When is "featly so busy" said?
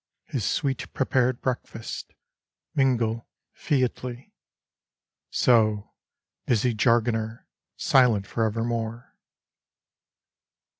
3.53-6.73